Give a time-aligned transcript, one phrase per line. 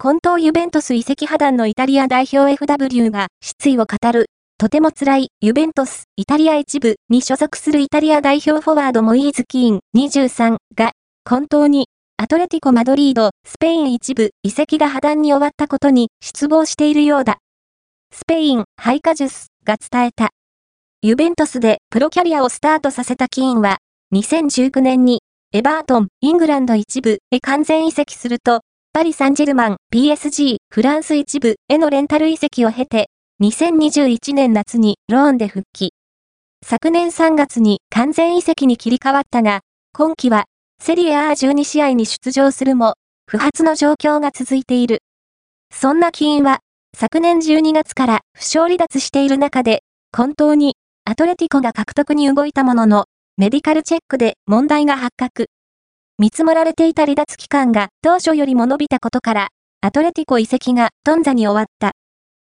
[0.00, 4.26] 今冬ユベントス移籍破談のイタリア代表 FW が失意を語る。
[4.56, 10.92] とても辛いユベントス、イタリア一部に所属するイタリア代表フォワードモイーズ・キーン23が、
[11.28, 17.38] 今冬にアトレティコ・マドリード、スペイン一部移籍が破談に終わったことに失望しているようだ。
[18.14, 20.28] スペイン、ハイカジュスが伝えた。
[21.02, 23.78] ユベントスでプロキャリアをスタートさせたキーンは、
[24.14, 25.22] 2019年に
[25.52, 28.60] エバートン、イングランド一部へ完全移籍すると、
[28.98, 35.92] パリ・サンジェルマン、PSG、フランス一部へのレンタル移籍を経て、2021年夏にローンで復帰。
[36.66, 39.60] 昨年3月に完全移籍に切り替わったが、
[39.92, 40.46] 今季は
[40.82, 42.94] セリエ A12 試合に出場するも、
[43.28, 45.04] 不発の状況が続いている。
[45.72, 46.58] そんな起因は、
[46.96, 50.74] 昨年12月から負傷離脱している中で、本当に
[51.04, 53.04] アトレティコが獲得に動いたものの、
[53.36, 55.46] メディカルチェックで問題が発覚。
[56.20, 59.48] 見積もられていた離脱期間が当初よりも伸びたことから、
[59.80, 61.92] アトレティコ移籍が頓挫に終わった。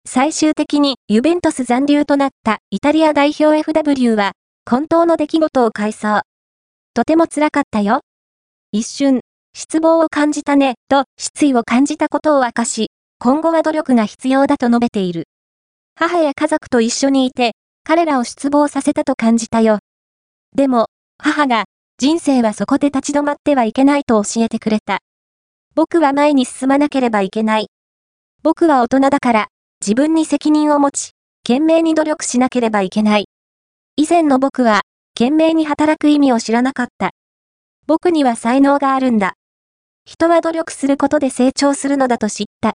[0.07, 4.33] 最終的にユベントス残留となったイタリア代表 FW は、
[4.65, 6.23] 本当の出来事を回想。
[6.95, 8.03] とても辛かったよ。
[8.70, 9.23] 一瞬、
[9.55, 15.25] 失望を感じたね、と失意を感じたことを明かし、今後は努力が必要だと述べている。
[15.97, 19.81] 母や家族と一緒にいて、彼らを失望させたと感じたよ。
[20.55, 20.87] でも、
[21.19, 21.65] 母が、
[22.00, 25.00] 人生はそこで立ち止まってはいけないと教えてくれた。
[25.74, 27.70] 僕は前に進まなければいけない。
[28.44, 29.48] 僕は大人だから、
[29.80, 31.10] 自分に責任を持ち、
[31.44, 33.24] 懸命に努力しなければいけない。
[33.96, 34.82] 以前の僕は、
[35.19, 37.10] 懸命に働く意味を知らなかった。
[37.88, 39.34] 僕には才能があるんだ。
[40.04, 42.66] 人は努力することで成長するのだと知った。